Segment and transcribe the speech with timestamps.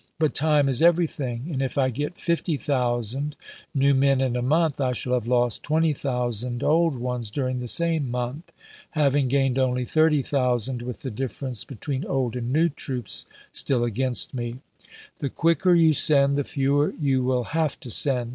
[0.17, 3.35] But time is everything; and if I get 50,000
[3.75, 8.09] new men in a month I shall have lost 20,000 old ones during the same
[8.09, 8.51] month,
[8.89, 14.55] having gained only 30,000, with the difference between old and new troops stiU against me.
[15.19, 18.29] The quicker you send, the fewer you will have to send.